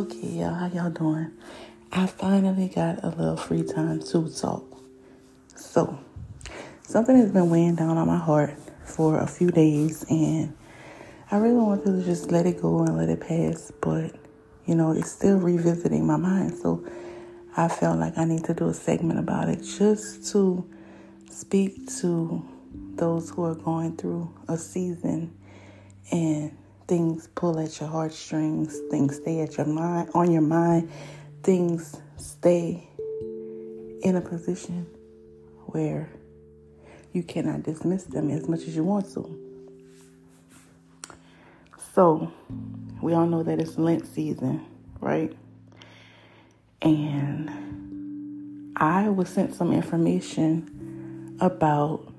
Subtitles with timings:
[0.00, 1.30] Okay, y'all, how y'all doing?
[1.92, 4.64] I finally got a little free time to talk.
[5.54, 6.00] So,
[6.80, 10.56] something has been weighing down on my heart for a few days, and
[11.30, 14.14] I really wanted to just let it go and let it pass, but
[14.64, 16.56] you know, it's still revisiting my mind.
[16.56, 16.82] So,
[17.54, 20.66] I felt like I need to do a segment about it just to
[21.30, 22.42] speak to
[22.94, 25.36] those who are going through a season
[26.10, 26.56] and
[26.90, 30.90] things pull at your heartstrings, things stay at your mind on your mind,
[31.44, 32.84] things stay
[34.02, 34.84] in a position
[35.66, 36.10] where
[37.12, 39.38] you cannot dismiss them as much as you want to.
[41.94, 42.32] So,
[43.00, 44.66] we all know that it's Lent season,
[44.98, 45.32] right?
[46.82, 52.12] And I was sent some information about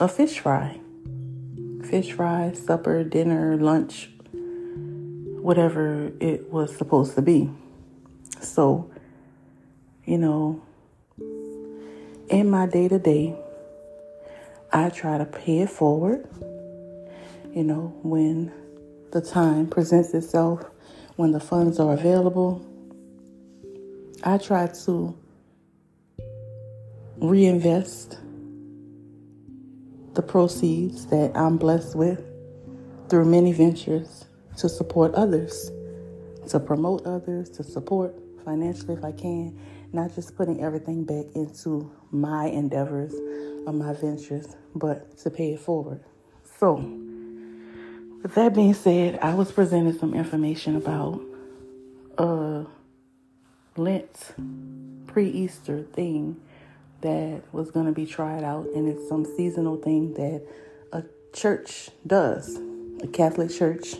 [0.00, 0.80] a fish fry
[1.84, 4.10] fish fry, supper, dinner, lunch,
[5.40, 7.50] whatever it was supposed to be.
[8.40, 8.90] So,
[10.04, 10.62] you know,
[12.28, 13.36] in my day to day,
[14.72, 16.28] I try to pay it forward.
[17.54, 18.52] You know, when
[19.12, 20.64] the time presents itself,
[21.16, 22.64] when the funds are available,
[24.24, 25.16] I try to
[27.18, 28.18] reinvest
[30.14, 32.24] the proceeds that I'm blessed with
[33.08, 34.26] through many ventures
[34.58, 35.70] to support others,
[36.48, 39.58] to promote others, to support financially if I can,
[39.92, 43.14] not just putting everything back into my endeavors
[43.66, 46.00] or my ventures, but to pay it forward.
[46.58, 46.74] So,
[48.22, 51.20] with that being said, I was presented some information about
[52.18, 52.66] a
[53.76, 54.34] Lent
[55.06, 56.40] pre Easter thing
[57.04, 60.42] that was going to be tried out, and it's some seasonal thing that
[60.90, 62.58] a church does,
[63.02, 63.94] a Catholic church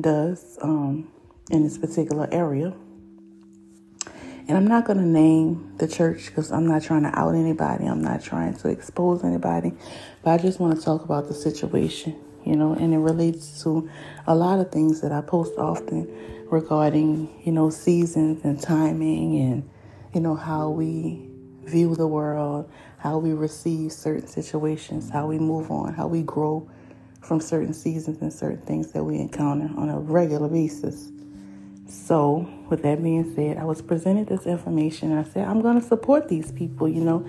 [0.00, 1.08] does um,
[1.52, 2.74] in this particular area.
[4.48, 7.86] And I'm not going to name the church because I'm not trying to out anybody.
[7.86, 9.72] I'm not trying to expose anybody.
[10.22, 13.88] But I just want to talk about the situation, you know, and it relates to
[14.26, 19.70] a lot of things that I post often regarding, you know, seasons and timing and,
[20.12, 21.28] you know, how we
[21.66, 26.68] view the world, how we receive certain situations, how we move on, how we grow
[27.20, 31.10] from certain seasons and certain things that we encounter on a regular basis.
[31.88, 35.80] So, with that being said, I was presented this information and I said, I'm going
[35.80, 36.88] to support these people.
[36.88, 37.26] You know,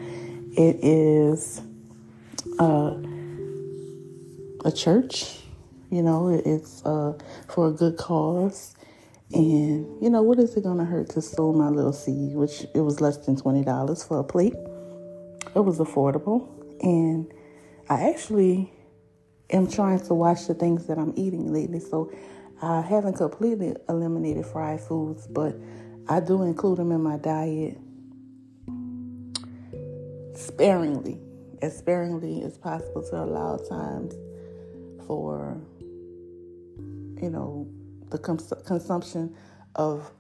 [0.54, 1.62] it is
[2.60, 2.96] uh,
[4.66, 5.40] a church,
[5.92, 7.14] you know, it's uh,
[7.48, 8.77] for a good cause.
[9.34, 12.82] And you know, what is it gonna hurt to sow my little seed, which it
[12.82, 14.56] was less than twenty dollars for a plate.
[15.56, 16.48] It was affordable.
[16.84, 17.32] And
[17.90, 18.72] I actually
[19.50, 21.80] am trying to watch the things that I'm eating lately.
[21.80, 22.12] So
[22.62, 25.56] I haven't completely eliminated fried foods, but
[26.08, 27.78] I do include them in my diet
[30.36, 31.20] sparingly,
[31.62, 34.16] as sparingly as possible to allow times
[35.06, 35.60] for,
[37.22, 37.68] you know,
[38.10, 39.36] the cons- consumption
[39.76, 40.12] of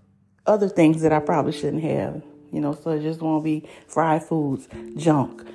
[0.46, 2.24] other things that I probably shouldn't have.
[2.52, 5.46] You know, so it just won't be fried foods, junk,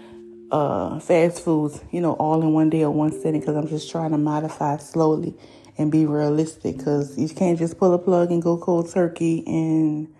[0.51, 3.91] uh, fast foods, you know, all in one day or one sitting because I'm just
[3.91, 5.35] trying to modify slowly
[5.79, 10.13] and be realistic because you can't just pull a plug and go cold turkey and,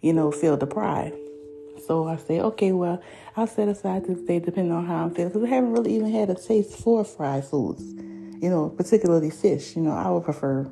[0.00, 1.16] you know, feel deprived.
[1.86, 3.02] So I say, okay, well,
[3.36, 6.12] I'll set aside this day depending on how I'm feeling because I haven't really even
[6.12, 9.74] had a taste for fried foods, you know, particularly fish.
[9.74, 10.70] You know, I would prefer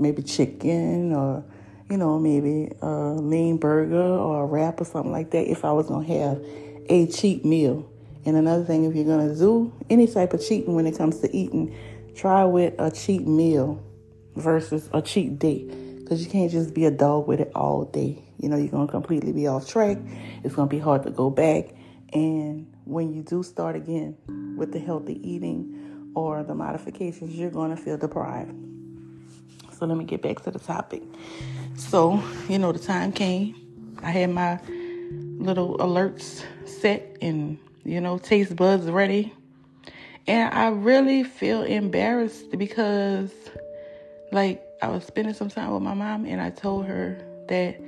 [0.00, 1.44] maybe chicken or
[1.90, 5.72] you know maybe a lean burger or a wrap or something like that if I
[5.72, 6.44] was gonna have
[6.88, 7.88] a cheap meal.
[8.26, 11.34] And another thing, if you're gonna do any type of cheating when it comes to
[11.34, 11.74] eating,
[12.14, 13.82] try with a cheap meal
[14.36, 18.22] versus a cheap day because you can't just be a dog with it all day.
[18.38, 19.98] You know, you're to completely be off track.
[20.42, 21.74] It's to be hard to go back.
[22.12, 24.16] And when you do start again
[24.56, 28.69] with the healthy eating or the modifications, you're to feel deprived.
[29.80, 31.02] So let me get back to the topic.
[31.74, 33.56] So, you know, the time came.
[34.02, 34.60] I had my
[35.38, 39.32] little alerts set and, you know, taste buds ready.
[40.26, 43.32] And I really feel embarrassed because,
[44.32, 47.18] like, I was spending some time with my mom and I told her
[47.48, 47.80] that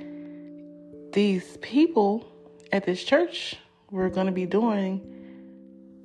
[1.13, 2.27] these people
[2.71, 3.55] at this church
[3.91, 4.99] were going to be doing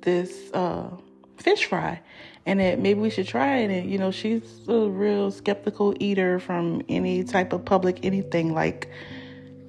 [0.01, 0.91] this uh,
[1.39, 2.01] fish fry
[2.45, 3.31] and that maybe we should mm.
[3.31, 3.69] try it.
[3.69, 8.53] And, you know, she's a real skeptical eater from any type of public anything.
[8.53, 8.89] Like,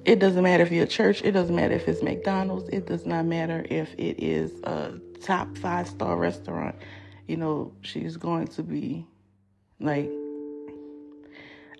[0.05, 3.05] it doesn't matter if you're a church, it doesn't matter if it's McDonald's, it does
[3.05, 6.75] not matter if it is a top five star restaurant.
[7.27, 9.05] You know, she's going to be
[9.79, 10.09] like,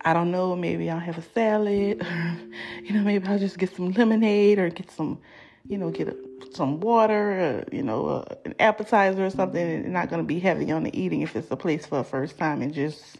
[0.04, 2.38] I don't know, maybe I'll have a salad, or,
[2.84, 5.20] you know, maybe I'll just get some lemonade or get some,
[5.68, 6.18] you know, get a,
[6.54, 9.66] some water, you know, an appetizer or something.
[9.66, 12.04] It's not going to be heavy on the eating if it's a place for a
[12.04, 13.18] first time and just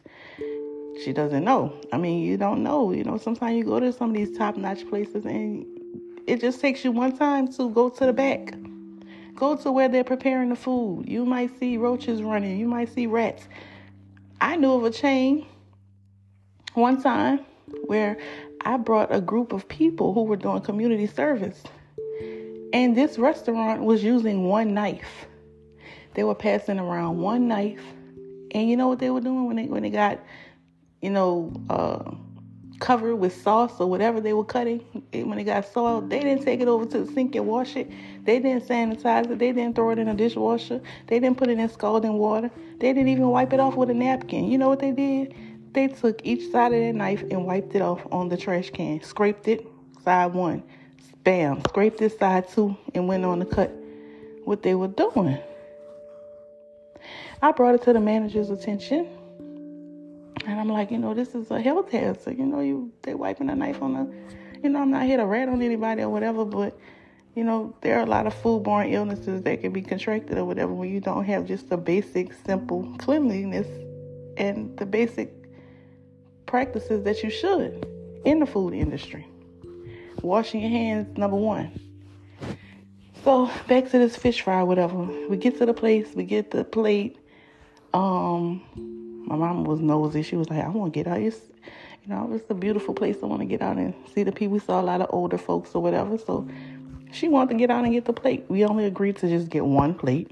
[1.04, 1.74] she doesn't know.
[1.92, 2.92] I mean, you don't know.
[2.92, 5.66] You know, sometimes you go to some of these top notch places and
[6.28, 8.54] it just takes you one time to go to the back.
[9.36, 11.08] Go to where they're preparing the food.
[11.08, 12.60] You might see roaches running.
[12.60, 13.48] You might see rats.
[14.40, 15.46] I knew of a chain
[16.74, 17.40] one time
[17.86, 18.18] where
[18.64, 21.64] I brought a group of people who were doing community service.
[22.74, 25.28] And this restaurant was using one knife.
[26.14, 27.84] They were passing around one knife.
[28.52, 30.20] And you know what they were doing when they when they got
[31.02, 32.12] you know, uh,
[32.80, 34.80] covered with sauce or whatever they were cutting.
[35.12, 37.92] When it got soiled, they didn't take it over to the sink and wash it.
[38.24, 39.40] They didn't sanitize it.
[39.40, 40.82] They didn't throw it in a dishwasher.
[41.08, 42.50] They didn't put it in scalding water.
[42.80, 44.50] They didn't even wipe it off with a napkin.
[44.50, 45.36] You know what they did?
[45.74, 49.02] They took each side of their knife and wiped it off on the trash can.
[49.02, 49.66] Scraped it,
[50.04, 50.64] side one.
[51.24, 51.62] Bam.
[51.66, 53.72] Scraped this side too and went on to cut
[54.44, 55.38] what they were doing.
[57.42, 59.08] I brought it to the manager's attention
[60.46, 62.38] and I'm like, you know, this is a health hazard.
[62.38, 65.26] You know, you they wiping a knife on the, you know, I'm not here to
[65.26, 66.78] rat on anybody or whatever, but
[67.36, 70.74] you know, there are a lot of foodborne illnesses that can be contracted or whatever
[70.74, 73.68] when you don't have just the basic, simple cleanliness
[74.38, 75.32] and the basic
[76.46, 77.88] practices that you should
[78.26, 79.31] in the food industry.
[80.22, 81.72] Washing your hands, number one.
[83.24, 84.98] So back to this fish fry, whatever.
[84.98, 87.18] We get to the place, we get the plate.
[87.94, 88.64] Um,
[89.28, 90.24] my mom was nosy.
[90.24, 91.20] She was like, I want to get out.
[91.20, 91.40] It's,
[92.04, 93.18] you know, it's a beautiful place.
[93.22, 94.54] I want to get out and see the people.
[94.54, 96.18] We saw a lot of older folks or whatever.
[96.18, 96.48] So
[97.12, 98.46] she wanted to get out and get the plate.
[98.50, 100.32] We only agreed to just get one plate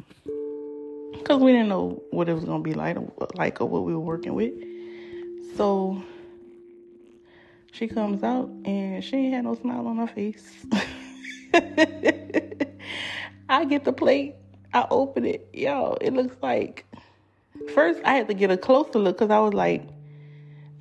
[1.13, 2.97] because we didn't know what it was going to be like,
[3.35, 4.53] like or what we were working with.
[5.55, 6.01] So
[7.71, 10.65] she comes out and she ain't had no smile on her face.
[13.49, 14.35] I get the plate.
[14.73, 15.49] I open it.
[15.53, 16.85] Yo, it looks like
[17.73, 19.83] First, I had to get a closer look because I was like,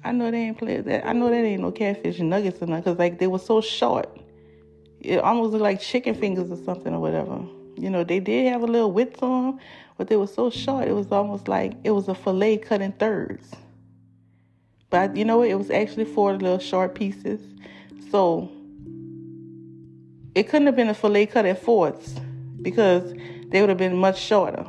[0.05, 1.07] I know they ain't played that.
[1.07, 4.09] I know that ain't no catfish nuggets or nothing because like they were so short.
[5.01, 7.43] It almost looked like chicken fingers or something or whatever.
[7.77, 9.61] You know, they did have a little width on them,
[9.97, 10.89] but they were so short.
[10.89, 13.53] It was almost like it was a fillet cut in thirds.
[14.91, 15.49] But you know what?
[15.49, 17.41] It was actually four little short pieces.
[18.11, 18.51] So
[20.35, 22.15] it couldn't have been a fillet cut at fourths
[22.63, 23.13] because
[23.49, 24.67] they would have been much shorter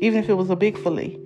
[0.00, 1.18] even if it was a big fillet.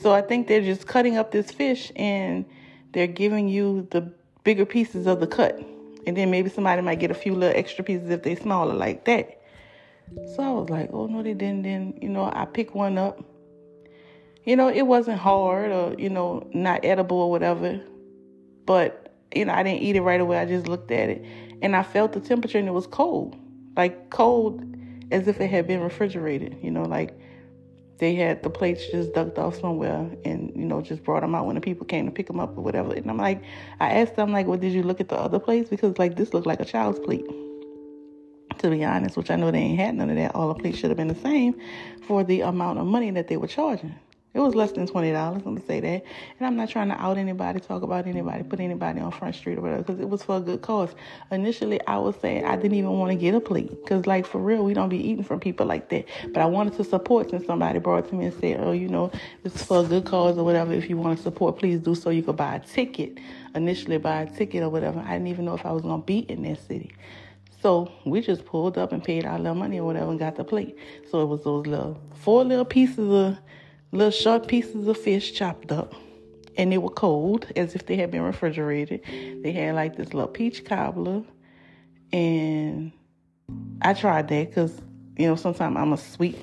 [0.00, 2.44] So I think they're just cutting up this fish and
[2.92, 4.12] they're giving you the
[4.44, 5.60] bigger pieces of the cut.
[6.06, 9.04] And then maybe somebody might get a few little extra pieces if they smaller like
[9.04, 9.40] that.
[10.34, 11.62] So I was like, oh no, they didn't.
[11.62, 13.22] Then, you know, I picked one up.
[14.44, 17.80] You know, it wasn't hard or, you know, not edible or whatever.
[18.66, 20.38] But, you know, I didn't eat it right away.
[20.38, 21.24] I just looked at it.
[21.62, 23.36] And I felt the temperature and it was cold.
[23.76, 24.64] Like cold
[25.12, 26.58] as if it had been refrigerated.
[26.60, 27.16] You know, like
[28.02, 31.46] they had the plates just ducked off somewhere and you know just brought them out
[31.46, 33.40] when the people came to pick them up or whatever and i'm like
[33.78, 36.34] i asked them like well did you look at the other plates because like this
[36.34, 37.24] looked like a child's plate
[38.58, 40.78] to be honest which i know they ain't had none of that all the plates
[40.78, 41.54] should have been the same
[42.08, 43.94] for the amount of money that they were charging
[44.34, 45.42] it was less than twenty dollars.
[45.44, 46.04] I'm gonna say that,
[46.38, 49.58] and I'm not trying to out anybody, talk about anybody, put anybody on Front Street
[49.58, 50.94] or whatever, because it was for a good cause.
[51.30, 54.38] Initially, I was saying I didn't even want to get a plate, because like for
[54.38, 56.06] real, we don't be eating from people like that.
[56.32, 59.10] But I wanted to support since somebody brought to me and said, oh, you know,
[59.42, 60.72] this is for a good cause or whatever.
[60.72, 62.10] If you want to support, please do so.
[62.10, 63.18] You could buy a ticket.
[63.54, 65.00] Initially, buy a ticket or whatever.
[65.00, 66.92] I didn't even know if I was gonna be in that city.
[67.60, 70.42] So we just pulled up and paid our little money or whatever and got the
[70.42, 70.76] plate.
[71.10, 73.38] So it was those little four little pieces of
[73.92, 75.94] little short pieces of fish chopped up.
[76.56, 79.02] And they were cold, as if they had been refrigerated.
[79.42, 81.22] They had like this little peach cobbler.
[82.12, 82.92] And
[83.80, 84.82] I tried that because,
[85.16, 86.36] you know, sometimes I'm a sweet,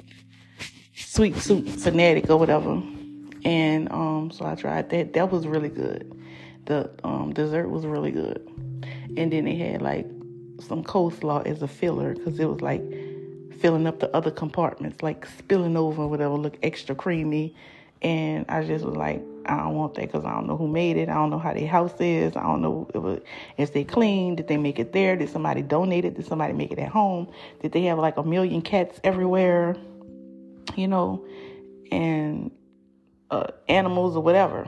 [0.95, 2.81] sweet soup fanatic or whatever.
[3.45, 5.13] And um, so I tried that.
[5.13, 6.11] That was really good.
[6.65, 8.47] The um, dessert was really good.
[9.15, 10.07] And then they had like
[10.59, 12.81] some coleslaw as a filler because it was like
[13.59, 17.55] filling up the other compartments, like spilling over, whatever, look extra creamy.
[18.01, 20.95] And I just was like, I don't want that because I don't know who made
[20.95, 21.09] it.
[21.09, 22.35] I don't know how their house is.
[22.35, 23.25] I don't know if, it,
[23.57, 24.35] if they clean.
[24.35, 25.15] Did they make it there?
[25.17, 26.15] Did somebody donate it?
[26.15, 27.29] Did somebody make it at home?
[27.61, 29.75] Did they have like a million cats everywhere?
[30.75, 31.25] You know,
[31.91, 32.51] and
[33.31, 34.65] uh, animals or whatever.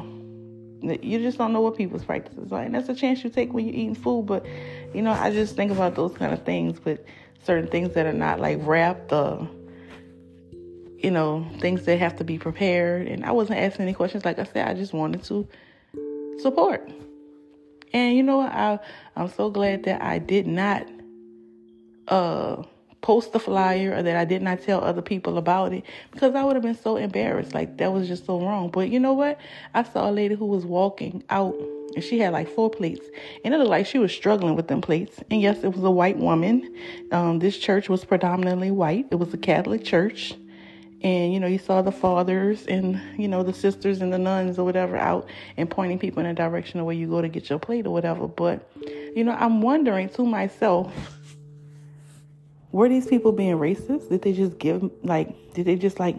[0.82, 2.64] You just don't know what people's practices are.
[2.64, 4.26] And that's a chance you take when you're eating food.
[4.26, 4.46] But,
[4.94, 6.80] you know, I just think about those kind of things.
[6.80, 7.06] But
[7.44, 9.48] certain things that are not like wrapped or
[10.98, 14.40] you know things that have to be prepared and i wasn't asking any questions like
[14.40, 15.48] i said i just wanted to
[16.40, 16.90] support
[17.94, 18.52] And you know what?
[18.52, 18.80] I
[19.16, 20.88] I'm so glad that I did not
[22.08, 22.64] uh
[23.02, 26.44] post the flyer or that I did not tell other people about it because I
[26.44, 27.54] would have been so embarrassed.
[27.54, 28.70] Like that was just so wrong.
[28.70, 29.40] But you know what?
[29.74, 31.56] I saw a lady who was walking out
[31.96, 33.06] and she had like four plates
[33.44, 35.20] and it looked like she was struggling with them plates.
[35.30, 36.76] And yes, it was a white woman.
[37.12, 39.08] Um, this church was predominantly white.
[39.12, 40.34] It was a Catholic church.
[41.04, 44.60] And you know, you saw the fathers and you know the sisters and the nuns
[44.60, 47.50] or whatever out and pointing people in a direction of where you go to get
[47.50, 48.28] your plate or whatever.
[48.28, 48.70] But
[49.16, 50.94] you know, I'm wondering to myself
[52.72, 54.10] were these people being racist?
[54.10, 56.16] Did they just give like did they just like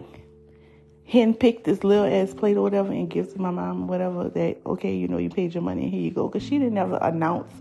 [1.13, 4.95] handpick this little ass plate or whatever and give to my mom whatever that okay,
[4.95, 6.27] you know, you paid your money here you go.
[6.27, 7.51] Cause she didn't ever announce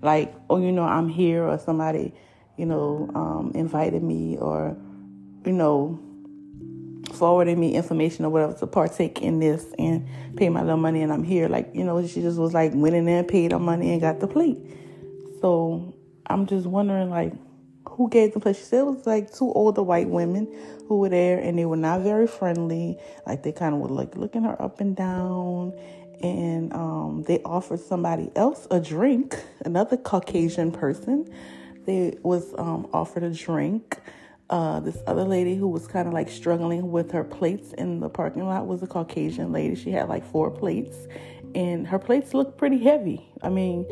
[0.00, 2.14] like, oh, you know, I'm here or somebody,
[2.56, 4.76] you know, um, invited me or,
[5.44, 6.00] you know,
[7.12, 10.06] forwarded me information or whatever to partake in this and
[10.36, 11.48] pay my little money and I'm here.
[11.48, 14.20] Like, you know, she just was like went in there paid her money and got
[14.20, 14.58] the plate.
[15.42, 15.94] So
[16.26, 17.34] I'm just wondering like
[17.94, 18.58] who gave the place?
[18.58, 20.48] She said it was like two older white women
[20.88, 22.98] who were there and they were not very friendly.
[23.26, 25.72] Like they kind of were like looking her up and down.
[26.22, 31.32] And um, they offered somebody else a drink, another Caucasian person.
[31.86, 34.00] They was um, offered a drink.
[34.50, 38.08] Uh, this other lady who was kind of like struggling with her plates in the
[38.08, 39.74] parking lot was a Caucasian lady.
[39.74, 40.96] She had like four plates,
[41.54, 43.26] and her plates looked pretty heavy.
[43.42, 43.86] I mean,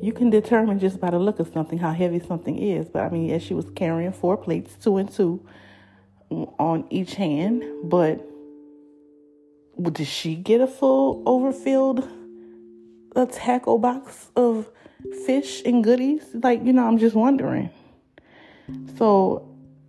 [0.00, 2.88] you can determine just by the look of something how heavy something is.
[2.88, 5.44] But I mean, as she was carrying four plates, two and two
[6.30, 8.24] on each hand, but
[9.92, 12.08] did she get a full overfilled
[13.16, 14.68] a tackle box of
[15.26, 16.24] fish and goodies?
[16.34, 17.70] Like, you know, I'm just wondering.
[18.96, 19.48] So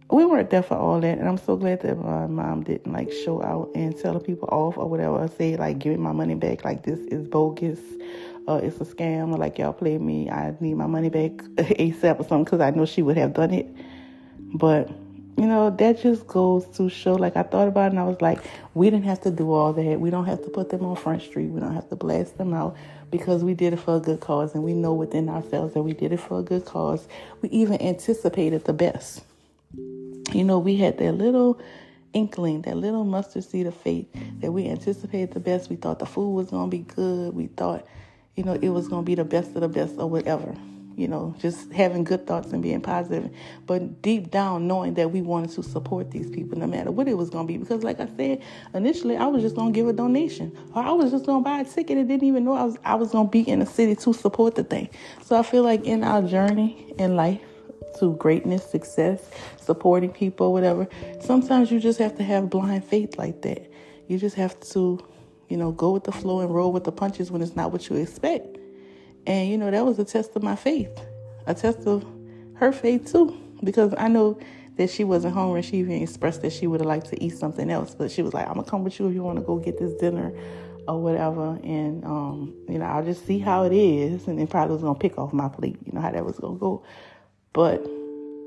[0.10, 3.12] we weren't there for all that, and I'm so glad that my mom didn't like
[3.12, 6.36] show out and tell the people off or whatever, say like, "Give me my money
[6.36, 7.80] back," like this is bogus
[8.50, 10.30] uh, it's a scam or like y'all played me.
[10.30, 13.54] I need my money back ASAP or something because I know she would have done
[13.54, 13.68] it.
[14.54, 14.90] But
[15.38, 17.14] you know, that just goes to show.
[17.14, 18.40] Like I thought about it, and I was like,
[18.74, 20.00] we didn't have to do all that.
[20.00, 21.48] We don't have to put them on Front Street.
[21.48, 22.76] We don't have to blast them out
[23.12, 25.94] because we did it for a good cause, and we know within ourselves that we
[25.94, 27.08] did it for a good cause.
[27.42, 29.24] We even anticipated the best.
[30.34, 31.62] You know, we had that little
[32.14, 34.08] inkling, that little mustard seed of faith
[34.40, 35.70] that we anticipated the best.
[35.70, 37.34] We thought the food was going to be good.
[37.34, 37.86] We thought
[38.40, 40.56] you know, it was going to be the best of the best or whatever.
[40.96, 43.30] You know, just having good thoughts and being positive,
[43.66, 47.18] but deep down knowing that we wanted to support these people no matter what it
[47.18, 47.58] was going to be.
[47.58, 48.42] Because, like I said,
[48.74, 51.50] initially I was just going to give a donation, or I was just going to
[51.50, 53.60] buy a ticket and didn't even know I was I was going to be in
[53.60, 54.88] the city to support the thing.
[55.26, 57.42] So I feel like in our journey in life
[58.00, 59.30] to greatness, success,
[59.60, 60.88] supporting people, whatever,
[61.20, 63.70] sometimes you just have to have blind faith like that.
[64.08, 65.00] You just have to
[65.50, 67.90] you know, go with the flow and roll with the punches when it's not what
[67.90, 68.58] you expect.
[69.28, 70.98] And, you know, that was a test of my faith,
[71.46, 72.06] a test of
[72.56, 74.40] her faith too, because I know
[74.78, 77.38] that she wasn't hungry and she even expressed that she would have liked to eat
[77.38, 77.96] something else.
[77.96, 79.58] But she was like, I'm going to come with you if you want to go
[79.58, 80.34] get this dinner
[80.88, 81.60] or whatever.
[81.64, 84.28] And, um, you know, I'll just see how it is.
[84.28, 86.40] And then probably was going to pick off my plate, you know, how that was
[86.40, 86.84] going to go.
[87.54, 87.86] But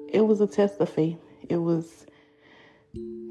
[0.08, 1.18] it was a test of faith.
[1.48, 2.06] It was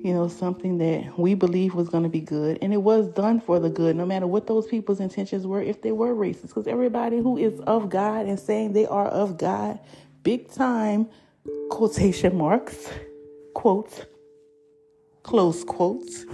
[0.03, 2.57] you know, something that we believe was going to be good.
[2.61, 5.81] And it was done for the good, no matter what those people's intentions were, if
[5.81, 6.47] they were racist.
[6.47, 9.79] Because everybody who is of God and saying they are of God,
[10.23, 11.07] big time,
[11.69, 12.89] quotation marks,
[13.53, 14.01] quotes,
[15.21, 16.25] close quotes,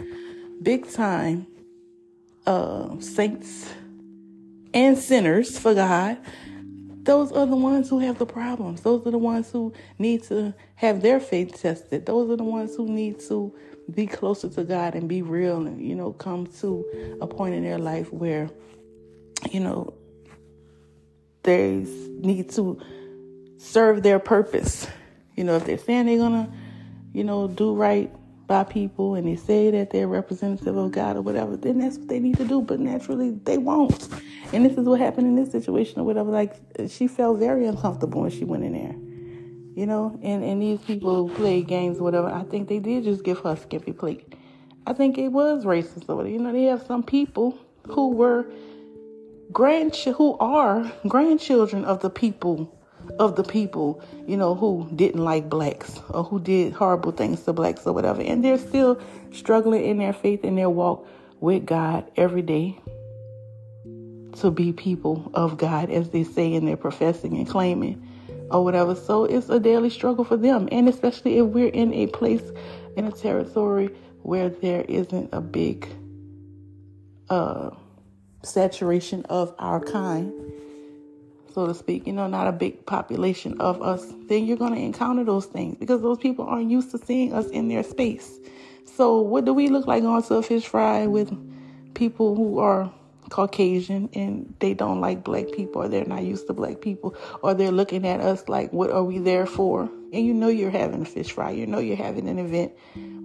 [0.62, 1.46] big time
[2.46, 3.70] uh, saints
[4.74, 6.18] and sinners for God
[7.08, 8.82] those are the ones who have the problems.
[8.82, 12.06] Those are the ones who need to have their faith tested.
[12.06, 13.56] Those are the ones who need to
[13.90, 17.64] be closer to God and be real and, you know, come to a point in
[17.64, 18.50] their life where,
[19.50, 19.94] you know,
[21.44, 21.86] they
[22.20, 22.78] need to
[23.58, 24.86] serve their purpose.
[25.36, 26.52] You know, if they're saying they're going to,
[27.14, 28.14] you know, do right
[28.48, 32.08] by people and they say that they're representative of God or whatever, then that's what
[32.08, 32.62] they need to do.
[32.62, 34.08] But naturally, they won't.
[34.54, 36.32] And this is what happened in this situation or whatever.
[36.32, 36.56] Like,
[36.89, 38.96] she felt very uncomfortable when she went in there.
[39.75, 43.04] You know, and, and these people who play games or whatever, I think they did
[43.04, 44.34] just give her a skimpy plate.
[44.88, 46.34] I think it was racist or whatever.
[46.34, 48.48] You know, they have some people who were
[49.51, 52.76] grand who are grandchildren of the people
[53.20, 57.54] of the people, you know, who didn't like blacks or who did horrible things to
[57.54, 58.22] blacks or whatever.
[58.22, 59.00] And they're still
[59.32, 61.08] struggling in their faith and their walk
[61.40, 62.80] with God every day
[64.40, 68.08] to be people of God, as they say in their professing and claiming
[68.52, 68.96] or whatever.
[68.96, 70.70] So it's a daily struggle for them.
[70.72, 72.44] And especially if we're in a place,
[72.96, 73.90] in a territory
[74.22, 75.88] where there isn't a big
[77.30, 77.72] uh,
[78.44, 80.32] saturation of our kind
[81.58, 84.80] so to speak, you know, not a big population of us, then you're going to
[84.80, 88.38] encounter those things because those people aren't used to seeing us in their space.
[88.86, 91.36] So, what do we look like going to a fish fry with
[91.96, 92.94] people who are
[93.30, 97.56] Caucasian and they don't like black people or they're not used to black people or
[97.56, 99.90] they're looking at us like, what are we there for?
[100.14, 102.74] And you know you're having a fish fry, you know you're having an event.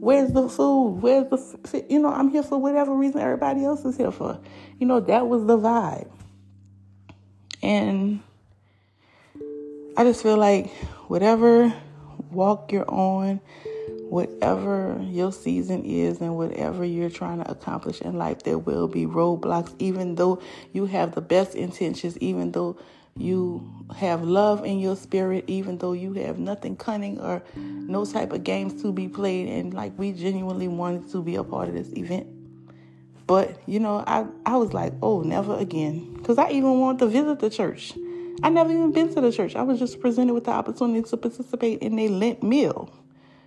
[0.00, 1.02] Where's the food?
[1.02, 4.40] Where's the, you know, I'm here for whatever reason everybody else is here for.
[4.78, 6.08] You know, that was the vibe.
[7.62, 8.20] And
[9.96, 10.70] I just feel like
[11.08, 11.72] whatever
[12.30, 13.40] walk you're on,
[14.08, 19.06] whatever your season is and whatever you're trying to accomplish in life, there will be
[19.06, 20.42] roadblocks, even though
[20.72, 22.76] you have the best intentions, even though
[23.16, 28.32] you have love in your spirit, even though you have nothing cunning or no type
[28.32, 29.48] of games to be played.
[29.48, 32.26] And like we genuinely wanted to be a part of this event.
[33.32, 36.12] But, you know, I, I was like, oh, never again.
[36.18, 37.94] Because I even wanted to visit the church.
[38.42, 39.56] I never even been to the church.
[39.56, 42.92] I was just presented with the opportunity to participate in a Lent meal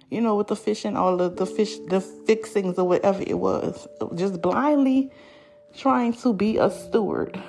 [0.09, 3.37] you know, with the fish and all of the fish, the fixings or whatever it
[3.37, 3.87] was.
[4.15, 5.11] Just blindly
[5.77, 7.39] trying to be a steward.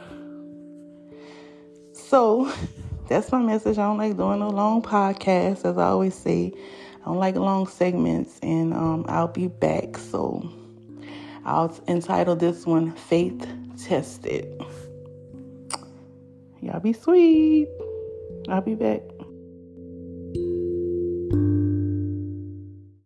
[1.94, 2.52] So
[3.08, 3.78] that's my message.
[3.78, 6.52] I don't like doing a long podcast, as I always say.
[7.00, 9.96] I don't like long segments, and um, I'll be back.
[9.96, 10.52] So
[11.46, 13.46] I'll entitle this one Faith
[13.80, 14.60] Tested.
[16.60, 17.68] Y'all be sweet.
[18.48, 19.02] I'll be back.